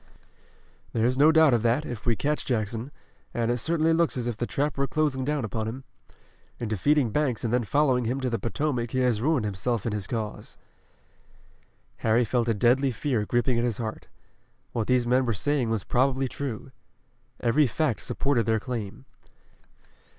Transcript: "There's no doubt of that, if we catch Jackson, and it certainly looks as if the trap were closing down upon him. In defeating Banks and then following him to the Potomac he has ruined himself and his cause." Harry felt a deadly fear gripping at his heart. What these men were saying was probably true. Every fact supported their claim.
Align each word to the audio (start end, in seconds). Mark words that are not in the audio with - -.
"There's 0.93 1.15
no 1.15 1.31
doubt 1.31 1.53
of 1.53 1.61
that, 1.61 1.85
if 1.85 2.07
we 2.07 2.15
catch 2.15 2.43
Jackson, 2.43 2.89
and 3.35 3.51
it 3.51 3.59
certainly 3.59 3.93
looks 3.93 4.17
as 4.17 4.25
if 4.25 4.35
the 4.35 4.47
trap 4.47 4.75
were 4.75 4.87
closing 4.87 5.23
down 5.23 5.45
upon 5.45 5.67
him. 5.67 5.83
In 6.59 6.67
defeating 6.67 7.11
Banks 7.11 7.43
and 7.43 7.53
then 7.53 7.63
following 7.65 8.05
him 8.05 8.19
to 8.21 8.29
the 8.31 8.39
Potomac 8.39 8.89
he 8.89 8.99
has 9.01 9.21
ruined 9.21 9.45
himself 9.45 9.85
and 9.85 9.93
his 9.93 10.07
cause." 10.07 10.57
Harry 11.97 12.25
felt 12.25 12.49
a 12.49 12.55
deadly 12.55 12.89
fear 12.89 13.27
gripping 13.27 13.59
at 13.59 13.63
his 13.63 13.77
heart. 13.77 14.07
What 14.71 14.87
these 14.87 15.05
men 15.05 15.23
were 15.23 15.33
saying 15.33 15.69
was 15.69 15.83
probably 15.83 16.27
true. 16.27 16.71
Every 17.39 17.67
fact 17.67 17.99
supported 18.01 18.47
their 18.47 18.59
claim. 18.59 19.05